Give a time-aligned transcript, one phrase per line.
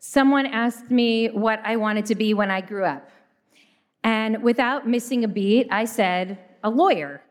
[0.00, 3.10] someone asked me what I wanted to be when I grew up.
[4.02, 7.22] And without missing a beat, I said, a lawyer.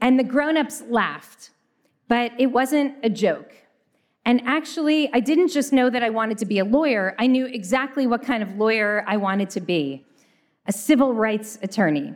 [0.00, 1.50] And the grown ups laughed,
[2.08, 3.54] but it wasn't a joke.
[4.26, 7.46] And actually, I didn't just know that I wanted to be a lawyer, I knew
[7.46, 10.04] exactly what kind of lawyer I wanted to be
[10.66, 12.14] a civil rights attorney.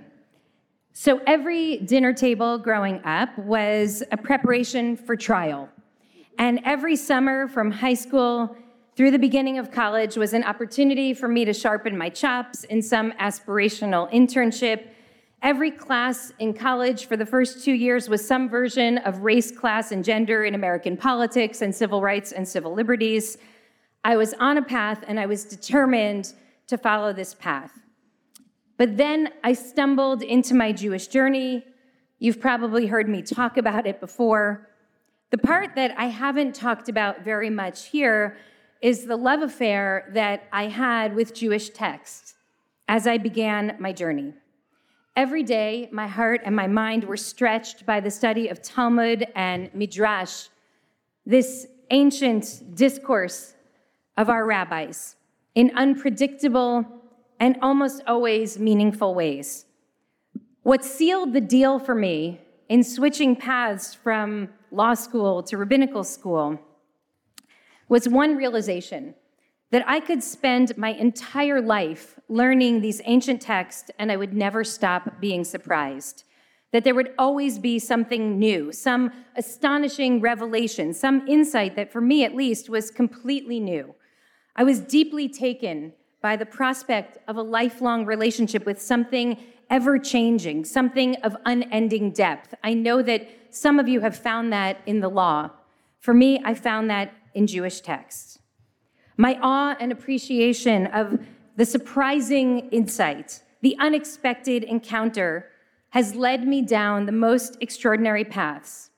[0.93, 5.69] So every dinner table growing up was a preparation for trial.
[6.39, 8.57] And every summer from high school
[8.97, 12.81] through the beginning of college was an opportunity for me to sharpen my chops in
[12.81, 14.89] some aspirational internship.
[15.43, 19.93] Every class in college for the first two years was some version of race, class,
[19.93, 23.37] and gender in American politics and civil rights and civil liberties.
[24.03, 26.33] I was on a path and I was determined
[26.69, 27.73] to follow this path.
[28.79, 31.67] But then I stumbled into my Jewish journey.
[32.19, 34.71] You've probably heard me talk about it before.
[35.33, 38.39] The part that I haven't talked about very much here
[38.81, 42.35] is the love affair that I had with Jewish texts
[42.89, 44.35] as I began my journey.
[45.17, 49.75] Every day, my heart and my mind were stretched by the study of Talmud and
[49.75, 50.49] Midrash,
[51.25, 53.55] this ancient discourse
[54.17, 55.17] of our rabbis,
[55.55, 56.85] in unpredictable
[57.41, 59.65] and almost always meaningful ways.
[60.63, 66.61] What sealed the deal for me in switching paths from law school to rabbinical school
[67.89, 69.15] was one realization
[69.71, 74.65] that I could spend my entire life learning these ancient texts and I would never
[74.65, 76.25] stop being surprised.
[76.73, 82.25] That there would always be something new, some astonishing revelation, some insight that, for me
[82.25, 83.95] at least, was completely new.
[84.55, 89.39] I was deeply taken by the prospect of a lifelong relationship with something
[89.71, 92.55] ever changing, something of unending depth.
[92.63, 95.51] I know that some of you have found that in the law.
[96.01, 98.39] For me, I found that in Jewish texts.
[99.17, 101.21] My awe and appreciation of
[101.57, 105.51] the surprising insight, the unexpected encounter,
[105.91, 108.91] has led me down the most extraordinary paths.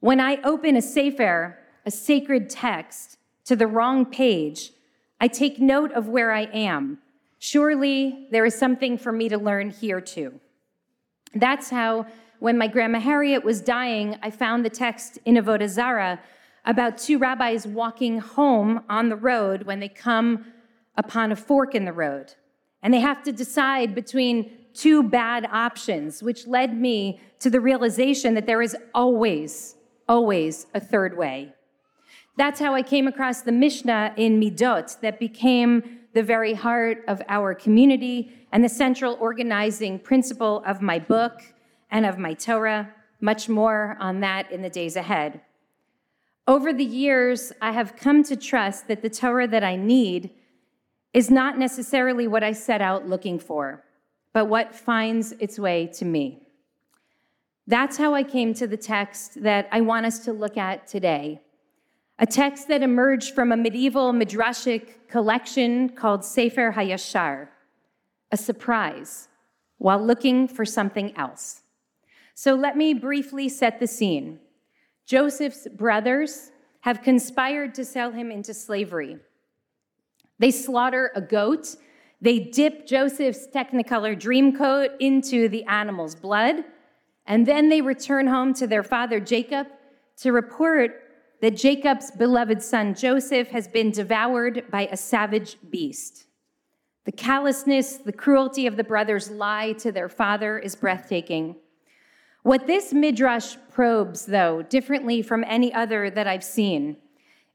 [0.00, 4.72] When I open a sefer, a sacred text, to the wrong page,
[5.20, 6.98] I take note of where I am.
[7.38, 10.40] Surely there is something for me to learn here too.
[11.34, 12.06] That's how,
[12.38, 16.20] when my grandma Harriet was dying, I found the text in Avodah Zarah
[16.64, 20.44] about two rabbis walking home on the road when they come
[20.96, 22.34] upon a fork in the road.
[22.82, 28.34] And they have to decide between two bad options, which led me to the realization
[28.34, 29.76] that there is always,
[30.08, 31.52] always a third way.
[32.36, 37.22] That's how I came across the Mishnah in Midot that became the very heart of
[37.28, 41.42] our community and the central organizing principle of my book
[41.90, 42.90] and of my Torah.
[43.20, 45.40] Much more on that in the days ahead.
[46.52, 50.32] Over the years, I have come to trust that the Torah that I need
[51.14, 53.82] is not necessarily what I set out looking for,
[54.34, 56.42] but what finds its way to me.
[57.66, 61.40] That's how I came to the text that I want us to look at today.
[62.18, 67.48] A text that emerged from a medieval midrashic collection called Sefer Hayashar,
[68.30, 69.28] a surprise,
[69.78, 71.62] while looking for something else.
[72.34, 74.38] So let me briefly set the scene.
[75.12, 79.18] Joseph's brothers have conspired to sell him into slavery.
[80.38, 81.76] They slaughter a goat.
[82.22, 86.64] They dip Joseph's Technicolor dream coat into the animal's blood.
[87.26, 89.66] And then they return home to their father Jacob
[90.22, 91.02] to report
[91.42, 96.24] that Jacob's beloved son Joseph has been devoured by a savage beast.
[97.04, 101.56] The callousness, the cruelty of the brothers' lie to their father is breathtaking.
[102.42, 106.96] What this midrash probes, though, differently from any other that I've seen,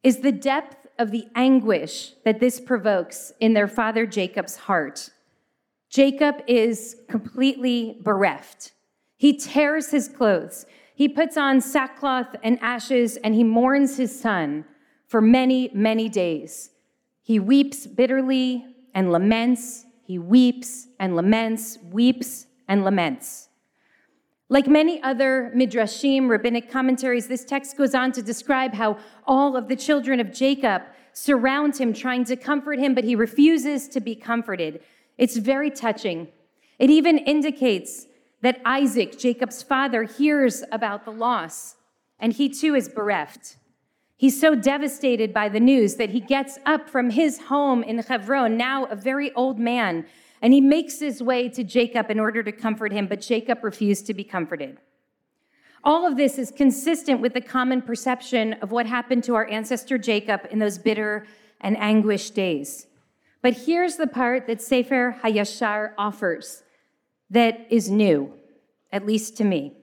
[0.02, 5.10] is the depth of the anguish that this provokes in their father Jacob's heart.
[5.90, 8.72] Jacob is completely bereft.
[9.18, 10.66] He tears his clothes.
[10.96, 14.66] He puts on sackcloth and ashes and he mourns his son
[15.08, 16.72] for many, many days.
[17.22, 19.86] He weeps bitterly and laments.
[20.06, 23.47] He weeps and laments, weeps and laments.
[24.50, 29.68] Like many other midrashim, rabbinic commentaries, this text goes on to describe how all of
[29.68, 34.16] the children of Jacob surround him, trying to comfort him, but he refuses to be
[34.16, 34.82] comforted.
[35.18, 36.30] It's very touching.
[36.80, 38.06] It even indicates
[38.42, 41.76] that Isaac, Jacob's father, hears about the loss,
[42.20, 43.58] and he too is bereft.
[44.16, 48.56] He's so devastated by the news that he gets up from his home in Hebron,
[48.56, 50.06] now a very old man,
[50.42, 54.06] and he makes his way to Jacob in order to comfort him, but Jacob refused
[54.08, 54.78] to be comforted.
[55.84, 59.98] All of this is consistent with the common perception of what happened to our ancestor
[59.98, 61.26] Jacob in those bitter
[61.62, 62.88] and anguished days.
[63.42, 66.64] But here's the part that Sefer Hayashar offers
[67.30, 68.34] that is new,
[68.92, 69.74] at least to me.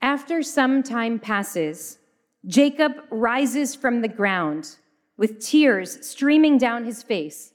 [0.00, 1.98] After some time passes,
[2.46, 4.76] Jacob rises from the ground
[5.16, 7.52] with tears streaming down his face,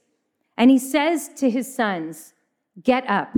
[0.56, 2.34] and he says to his sons,
[2.82, 3.36] Get up,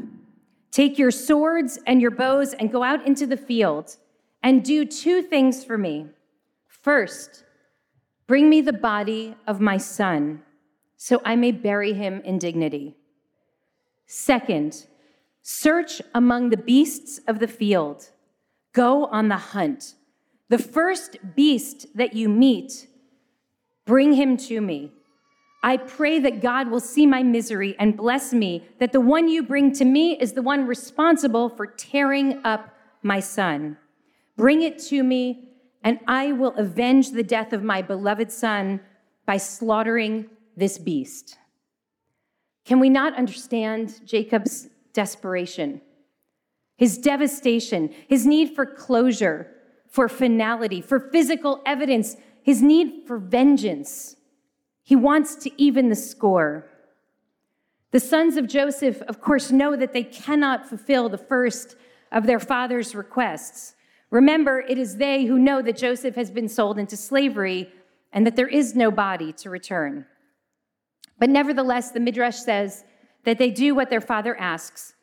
[0.71, 3.97] take your swords and your bows, and go out into the field
[4.43, 6.07] and do two things for me.
[6.69, 7.45] First,
[8.27, 10.43] bring me the body of my son
[10.97, 12.97] so I may bury him in dignity.
[14.07, 14.87] Second,
[15.43, 18.11] search among the beasts of the field,
[18.73, 19.95] go on the hunt.
[20.49, 22.87] The first beast that you meet,
[23.85, 24.93] bring him to me.
[25.67, 29.43] I pray that God will see my misery and bless me, that the one you
[29.43, 32.73] bring to me is the one responsible for tearing up
[33.03, 33.77] my son.
[34.37, 35.49] Bring it to me,
[35.83, 38.79] and I will avenge the death of my beloved son
[39.27, 41.37] by slaughtering this beast.
[42.65, 45.81] Can we not understand Jacob's desperation,
[46.77, 49.49] his devastation, his need for closure,
[49.91, 54.16] for finality, for physical evidence, his need for vengeance?
[54.87, 56.65] He wants to even the score.
[57.91, 61.75] The sons of Joseph, of course, know that they cannot fulfill the first
[62.12, 63.75] of their father's requests.
[64.11, 67.69] Remember, it is they who know that Joseph has been sold into slavery
[68.12, 70.06] and that there is no body to return.
[71.19, 72.85] But nevertheless, the Midrash says
[73.25, 74.94] that they do what their father asks.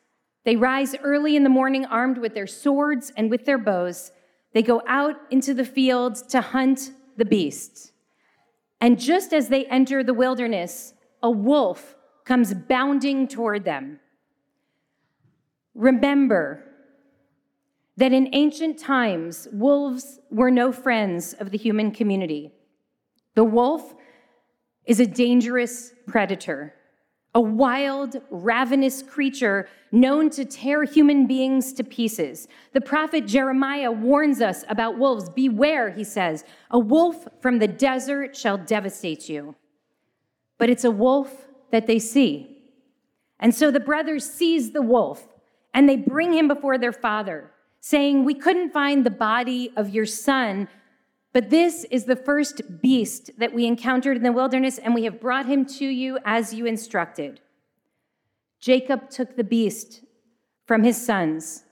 [0.46, 4.12] They rise early in the morning armed with their swords and with their bows.
[4.54, 7.92] They go out into the fields to hunt the beasts.
[8.84, 10.92] And just as they enter the wilderness,
[11.22, 11.96] a wolf
[12.26, 13.98] comes bounding toward them.
[15.74, 16.62] Remember
[17.96, 22.52] that in ancient times, wolves were no friends of the human community.
[23.34, 23.94] The wolf
[24.84, 26.74] is a dangerous predator,
[27.34, 32.46] a wild, ravenous creature known to tear human beings to pieces.
[32.72, 35.28] The prophet Jeremiah warns us about wolves.
[35.28, 39.56] Beware, he says, a wolf from the desert shall devastate you.
[40.58, 42.58] But it's a wolf that they see.
[43.40, 45.26] And so the brothers seize the wolf
[45.74, 47.50] and they bring him before their father,
[47.80, 50.68] saying, We couldn't find the body of your son
[51.34, 55.20] but this is the first beast that we encountered in the wilderness, and we have
[55.20, 57.40] brought him to you as you instructed.
[58.60, 60.02] Jacob took the beast
[60.64, 61.64] from his sons,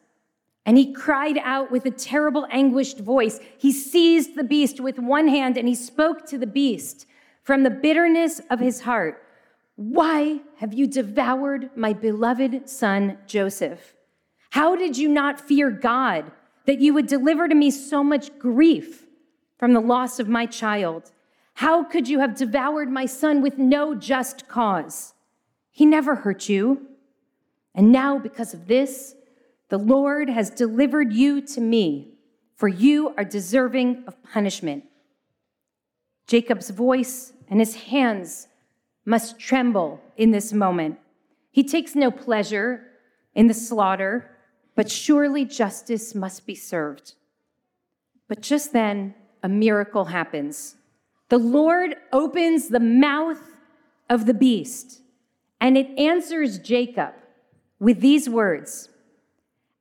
[0.67, 3.39] and he cried out with a terrible, anguished voice.
[3.57, 7.07] He seized the beast with one hand, and he spoke to the beast
[7.45, 9.23] from the bitterness of his heart
[9.77, 13.95] Why have you devoured my beloved son, Joseph?
[14.51, 16.33] How did you not fear God
[16.67, 19.07] that you would deliver to me so much grief?
[19.63, 21.13] From the loss of my child.
[21.55, 25.15] How could you have devoured my son with no just cause?
[25.71, 26.89] He never hurt you.
[27.73, 29.15] And now, because of this,
[29.69, 32.15] the Lord has delivered you to me,
[32.57, 34.83] for you are deserving of punishment.
[36.27, 38.49] Jacob's voice and his hands
[39.05, 40.99] must tremble in this moment.
[41.53, 42.83] He takes no pleasure
[43.33, 44.29] in the slaughter,
[44.75, 47.15] but surely justice must be served.
[48.27, 50.77] But just then, a miracle happens.
[51.29, 53.41] The Lord opens the mouth
[54.11, 55.01] of the beast,
[55.61, 57.15] and it answers Jacob
[57.79, 58.89] with these words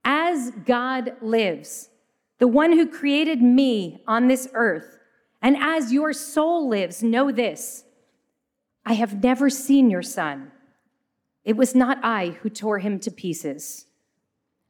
[0.03, 1.89] As God lives,
[2.39, 4.97] the one who created me on this earth,
[5.41, 7.83] and as your soul lives, know this
[8.85, 10.51] I have never seen your son.
[11.43, 13.85] It was not I who tore him to pieces.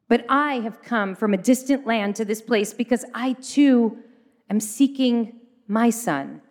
[0.08, 3.98] But I have come from a distant land to this place because I too
[4.52, 6.42] am seeking my son.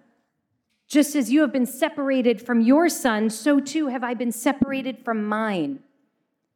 [0.88, 5.04] Just as you have been separated from your son, so too have I been separated
[5.04, 5.80] from mine.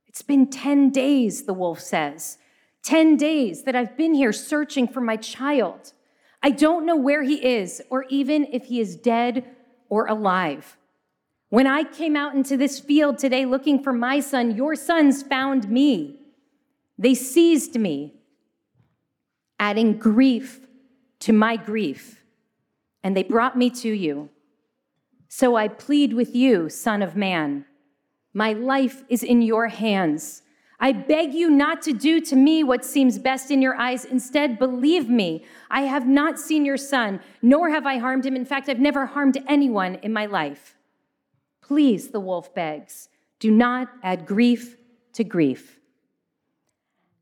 [0.07, 2.39] It's been 10 days, the wolf says.
[2.83, 5.93] 10 days that I've been here searching for my child.
[6.43, 9.45] I don't know where he is, or even if he is dead
[9.89, 10.77] or alive.
[11.51, 15.69] When I came out into this field today looking for my son, your sons found
[15.69, 16.21] me.
[16.99, 18.15] They seized me,
[19.59, 20.64] adding grief
[21.25, 22.23] to my grief,
[23.03, 24.29] and they brought me to you.
[25.29, 27.65] So I plead with you, Son of Man.
[28.35, 30.43] My life is in your hands.
[30.79, 34.05] I beg you not to do to me what seems best in your eyes.
[34.05, 38.37] Instead, believe me, I have not seen your son, nor have I harmed him.
[38.37, 40.77] In fact, I've never harmed anyone in my life.
[41.63, 44.77] Please, the wolf begs, do not add grief
[45.15, 45.81] to grief.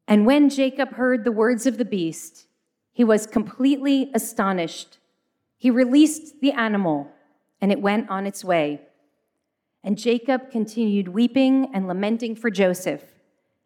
[0.09, 2.49] And when Jacob heard the words of the beast,
[2.93, 4.99] he was completely astonished.
[5.57, 7.11] He released the animal,
[7.61, 8.83] and it went on its way.
[9.83, 13.03] And Jacob continued weeping and lamenting for Joseph,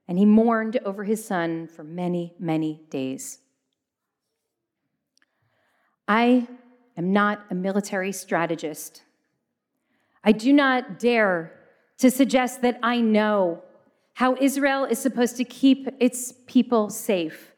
[0.06, 3.40] and he mourned over his son for many, many days.
[6.06, 6.46] I
[6.96, 9.02] am not a military strategist.
[10.22, 11.52] I do not dare
[11.98, 13.62] to suggest that I know
[14.14, 17.55] how Israel is supposed to keep its people safe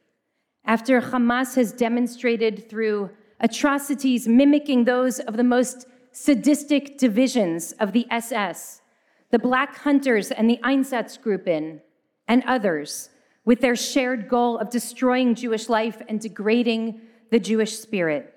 [0.68, 3.08] after Hamas has demonstrated through
[3.40, 8.82] atrocities mimicking those of the most sadistic divisions of the SS,
[9.30, 11.80] the Black Hunters and the Einsatzgruppen,
[12.28, 13.08] and others,
[13.46, 18.34] with their shared goal of destroying Jewish life and degrading the Jewish spirit.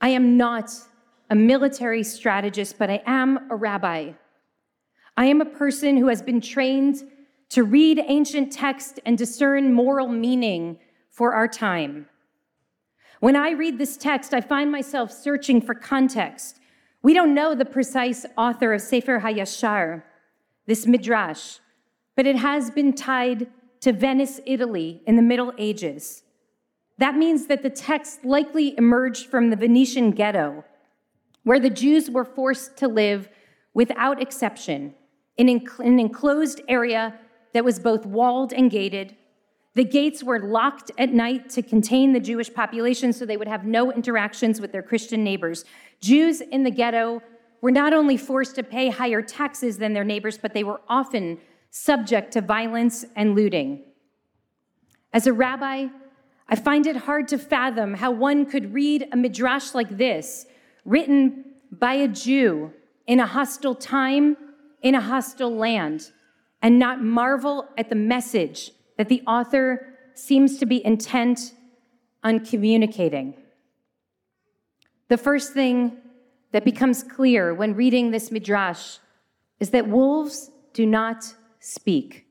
[0.00, 0.72] I am not
[1.30, 4.12] a military strategist, but I am a rabbi.
[5.16, 7.04] I am a person who has been trained
[7.50, 10.78] to read ancient text and discern moral meaning
[11.18, 12.06] for our time.
[13.18, 16.60] When I read this text, I find myself searching for context.
[17.02, 20.04] We don't know the precise author of Sefer HaYashar,
[20.66, 21.58] this midrash,
[22.14, 23.48] but it has been tied
[23.80, 26.22] to Venice, Italy in the Middle Ages.
[26.98, 30.64] That means that the text likely emerged from the Venetian ghetto,
[31.42, 33.28] where the Jews were forced to live
[33.74, 34.94] without exception
[35.36, 37.18] in an enclosed area
[37.54, 39.16] that was both walled and gated.
[39.78, 43.64] The gates were locked at night to contain the Jewish population so they would have
[43.64, 45.64] no interactions with their Christian neighbors.
[46.00, 47.22] Jews in the ghetto
[47.60, 51.38] were not only forced to pay higher taxes than their neighbors, but they were often
[51.70, 53.84] subject to violence and looting.
[55.12, 55.86] As a rabbi,
[56.48, 60.46] I find it hard to fathom how one could read a midrash like this,
[60.84, 62.72] written by a Jew
[63.06, 64.36] in a hostile time
[64.82, 66.10] in a hostile land
[66.62, 71.54] and not marvel at the message that the author seems to be intent
[72.22, 73.34] on communicating.
[75.08, 75.96] The first thing
[76.52, 78.98] that becomes clear when reading this midrash
[79.60, 82.26] is that wolves do not speak.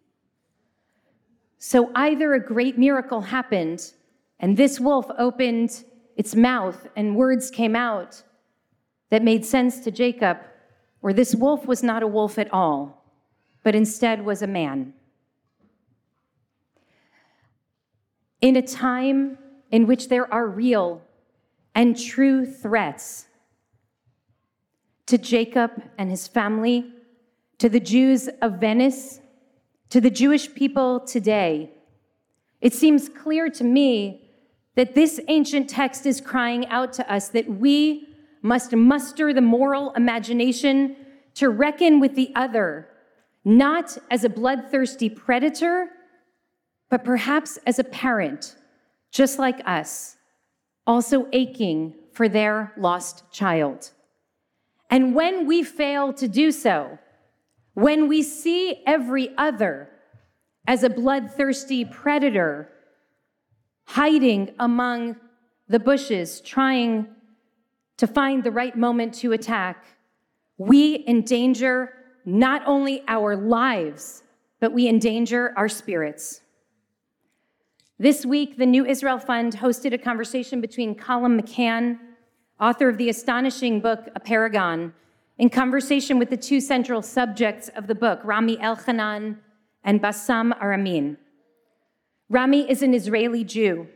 [1.58, 3.94] So either a great miracle happened
[4.40, 5.84] and this wolf opened
[6.16, 8.22] its mouth and words came out
[9.10, 10.38] that made sense to Jacob,
[11.02, 13.04] or this wolf was not a wolf at all,
[13.64, 14.94] but instead was a man.
[18.42, 19.38] In a time
[19.72, 21.02] in which there are real
[21.74, 23.28] and true threats
[25.08, 26.92] to Jacob and his family,
[27.58, 29.20] to the Jews of Venice,
[29.90, 31.72] to the Jewish people today,
[32.62, 34.30] it seems clear to me
[34.76, 38.08] that this ancient text is crying out to us that we
[38.42, 40.96] must muster the moral imagination
[41.34, 42.88] to reckon with the other,
[43.44, 45.90] not as a bloodthirsty predator,
[46.90, 48.56] but perhaps as a parent,
[49.12, 50.18] just like us,
[50.86, 53.92] also aching for their lost child.
[54.90, 56.98] And when we fail to do so,
[57.74, 59.90] when we see every other
[60.66, 62.70] as a bloodthirsty predator
[63.86, 65.16] hiding among
[65.68, 67.08] the bushes, trying
[67.98, 69.86] to find the right moment to attack,
[70.58, 71.94] we endanger
[72.26, 74.24] not only our lives,
[74.60, 76.42] but we endanger our spirits.
[78.00, 81.98] This week, the New Israel Fund hosted a conversation between Colum McCann,
[82.62, 84.94] author of the astonishing book Apeirogon,
[85.40, 89.38] in conversation with the two central subjects of the book, Rami Elchanan
[89.84, 91.18] and Bassam Aramin.
[92.30, 93.88] Rami is an Israeli Jew.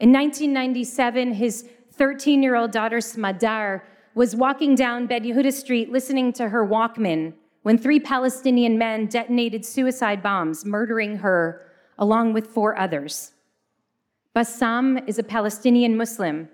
[0.00, 3.80] In 1997, his 13 year old daughter Smadar
[4.14, 7.32] was walking down Ben Yehuda Street listening to her Walkman
[7.62, 13.32] when three Palestinian men detonated suicide bombs, murdering her along with four others.
[14.36, 16.50] Bassam is a Palestinian Muslim.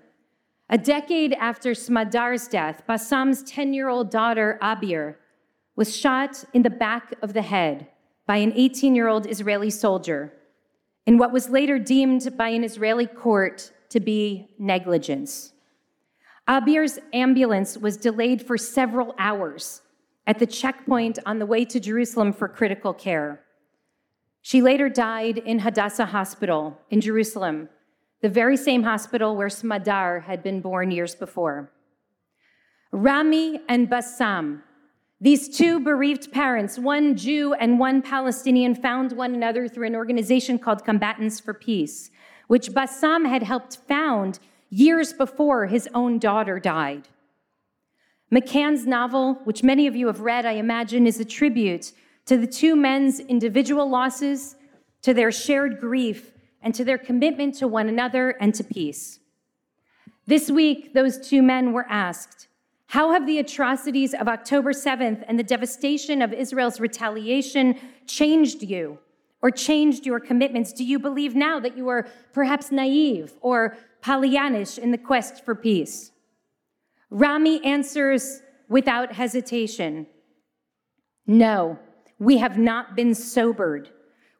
[0.69, 5.15] A decade after Smadar's death, Bassam's 10 year old daughter, Abir,
[5.75, 7.89] was shot in the back of the head
[8.25, 10.31] by an 18 year old Israeli soldier
[11.05, 15.51] in what was later deemed by an Israeli court to be negligence.
[16.47, 19.81] Abir's ambulance was delayed for several hours
[20.25, 23.43] at the checkpoint on the way to Jerusalem for critical care.
[24.45, 27.69] She later died in Hadassah Hospital in Jerusalem,
[28.23, 31.69] the very same hospital where Smadar had been born years before.
[32.93, 34.63] Rami and Bassam,
[35.19, 40.57] these two bereaved parents, one Jew and one Palestinian, found one another through an organization
[40.57, 42.11] called Combatants for Peace,
[42.47, 44.39] which Bassam had helped found
[44.69, 47.09] years before his own daughter died.
[48.31, 51.91] McCann's novel, which many of you have read, I imagine, is a tribute
[52.25, 54.55] to the two men's individual losses,
[55.01, 56.31] to their shared grief,
[56.63, 59.19] and to their commitment to one another and to peace.
[60.25, 62.47] This week, those two men were asked,
[62.87, 67.77] How have the atrocities of October 7th and the devastation of Israel's retaliation
[68.07, 68.97] changed you
[69.41, 70.71] or changed your commitments?
[70.71, 75.53] Do you believe now that you are perhaps naive or Pollyannish in the quest for
[75.53, 76.11] peace?
[77.09, 80.07] Rami answers without hesitation
[81.27, 81.77] No,
[82.17, 83.89] we have not been sobered.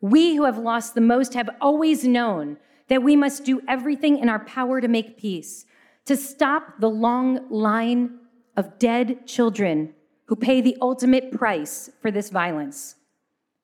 [0.04, 2.58] We who have lost the most have always known
[2.90, 5.66] that we must do everything in our power to make peace,
[6.04, 8.20] to stop the long line
[8.58, 9.94] of dead children
[10.26, 12.96] who pay the ultimate price for this violence.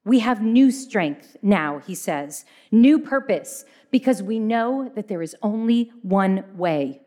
[0.05, 5.36] We have new strength now, he says, new purpose, because we know that there is
[5.41, 7.01] only one way.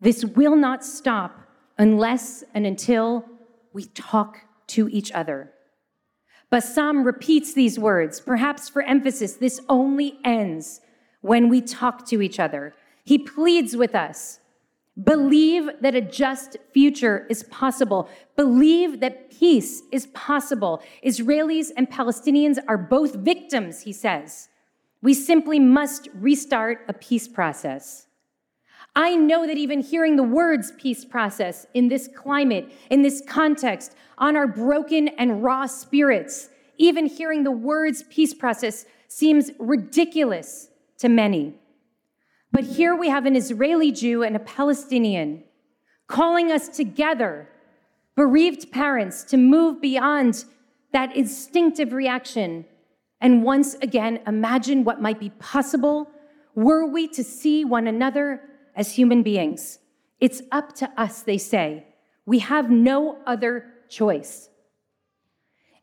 [0.00, 1.38] This will not stop
[1.76, 3.26] unless and until
[3.74, 4.38] we talk
[4.68, 5.52] to each other.
[6.50, 9.34] Bassam repeats these words, perhaps for emphasis.
[9.34, 10.80] This only ends
[11.20, 12.74] when we talk to each other.
[13.04, 14.40] He pleads with us
[15.04, 20.82] believe that a just future is possible, believe that peace is possible.
[21.06, 24.48] Israelis and Palestinians are both victims, he says.
[25.00, 28.07] We simply must restart a peace process.
[28.98, 33.94] I know that even hearing the words peace process in this climate, in this context,
[34.18, 41.08] on our broken and raw spirits, even hearing the words peace process seems ridiculous to
[41.08, 41.54] many.
[42.50, 45.44] But here we have an Israeli Jew and a Palestinian
[46.08, 47.48] calling us together,
[48.16, 50.44] bereaved parents, to move beyond
[50.92, 52.64] that instinctive reaction
[53.20, 56.10] and once again imagine what might be possible
[56.56, 58.47] were we to see one another
[58.78, 59.80] as human beings.
[60.20, 61.84] It's up to us, they say.
[62.24, 64.48] We have no other choice.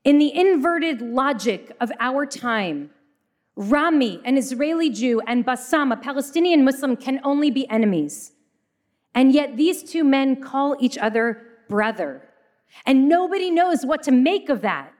[0.03, 2.91] In the inverted logic of our time,
[3.55, 8.31] Rami, an Israeli Jew, and Bassam, a Palestinian Muslim, can only be enemies.
[9.13, 12.21] And yet these two men call each other brother.
[12.85, 14.93] And nobody knows what to make of that.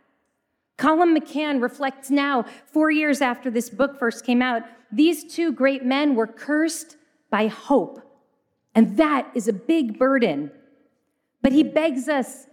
[0.77, 5.85] Colum McCann reflects now, four years after this book first came out, these two great
[5.85, 6.97] men were cursed
[7.35, 7.99] by hope.
[8.75, 10.51] And that is a big burden.
[11.41, 12.47] But he begs us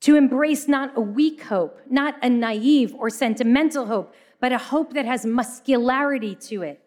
[0.00, 4.94] to embrace not a weak hope, not a naive or sentimental hope, but a hope
[4.94, 6.80] that has muscularity to it.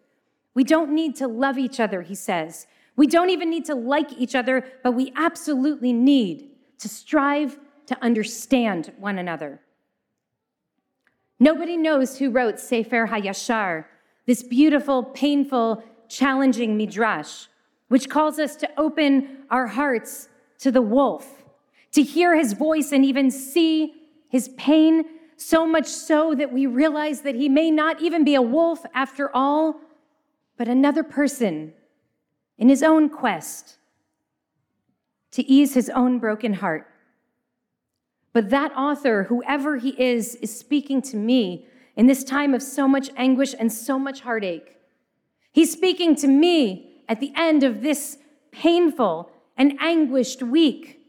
[0.54, 2.66] We don't need to love each other, he says.
[2.96, 7.96] We don't even need to like each other, but we absolutely need to strive to
[8.02, 9.60] understand one another.
[11.38, 13.84] Nobody knows who wrote Sefer HaYashar,
[14.26, 17.46] this beautiful, painful, challenging midrash,
[17.88, 21.44] which calls us to open our hearts to the wolf,
[21.92, 23.94] to hear his voice and even see
[24.28, 25.04] his pain,
[25.36, 29.34] so much so that we realize that he may not even be a wolf after
[29.34, 29.80] all,
[30.58, 31.72] but another person
[32.58, 33.78] in his own quest
[35.30, 36.86] to ease his own broken heart.
[38.32, 42.86] But that author, whoever he is, is speaking to me in this time of so
[42.86, 44.76] much anguish and so much heartache.
[45.52, 48.18] He's speaking to me at the end of this
[48.52, 51.00] painful and anguished week.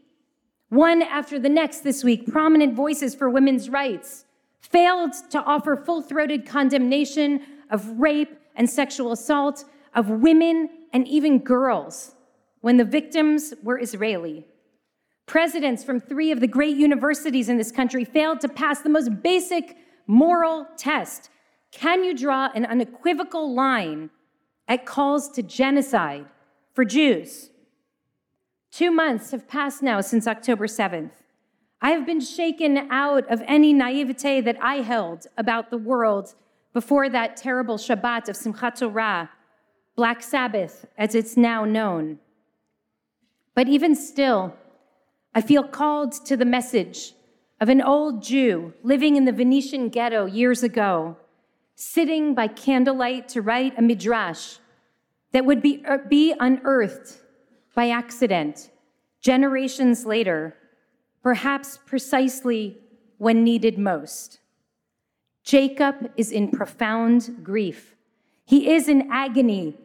[0.68, 4.24] One after the next this week, prominent voices for women's rights
[4.60, 11.38] failed to offer full throated condemnation of rape and sexual assault of women and even
[11.38, 12.14] girls
[12.60, 14.46] when the victims were Israeli.
[15.26, 19.22] Presidents from three of the great universities in this country failed to pass the most
[19.22, 19.76] basic
[20.06, 21.30] moral test.
[21.70, 24.10] Can you draw an unequivocal line
[24.68, 26.26] at calls to genocide
[26.74, 27.50] for Jews.
[28.70, 31.10] Two months have passed now since October 7th.
[31.80, 36.34] I have been shaken out of any naivete that I held about the world
[36.72, 39.30] before that terrible Shabbat of Simchat Torah,
[39.94, 42.18] Black Sabbath, as it's now known.
[43.54, 44.54] But even still,
[45.34, 47.12] I feel called to the message
[47.60, 51.16] of an old Jew living in the Venetian ghetto years ago,
[51.74, 54.56] sitting by candlelight to write a midrash
[55.32, 57.18] that would be, uh, be unearthed
[57.74, 58.70] by accident
[59.20, 60.54] generations later,
[61.22, 62.78] perhaps precisely
[63.18, 64.40] when needed most.
[65.44, 67.96] Jacob is in profound grief.
[68.44, 69.76] He is in agony,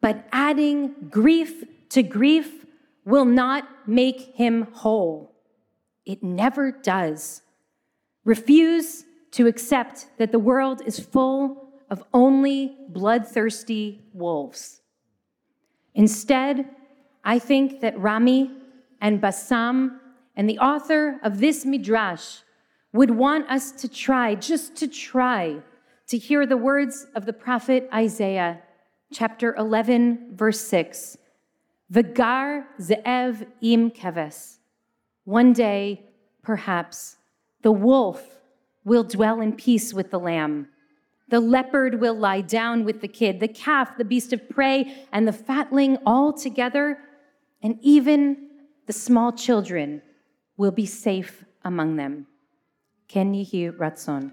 [0.00, 2.66] but adding grief to grief
[3.04, 5.32] will not make him whole.
[6.04, 7.42] It never does.
[8.24, 14.80] Refuse to accept that the world is full of only bloodthirsty wolves.
[15.92, 16.70] Instead,
[17.24, 18.52] I think that Rami
[19.00, 20.00] and Bassam
[20.36, 22.42] and the author of this midrash
[22.92, 25.56] would want us to try, just to try,
[26.06, 28.60] to hear the words of the prophet Isaiah,
[29.12, 31.18] chapter 11, verse 6.
[31.92, 34.58] Vagar ze'ev im keves.
[35.24, 36.04] One day,
[36.42, 37.16] perhaps,
[37.62, 38.22] the wolf
[38.84, 40.68] will dwell in peace with the lamb.
[41.28, 45.26] The leopard will lie down with the kid, the calf, the beast of prey, and
[45.26, 46.98] the fatling all together,
[47.62, 48.48] and even
[48.86, 50.02] the small children
[50.56, 52.26] will be safe among them.
[53.08, 54.32] Ken Yihi Ratzon.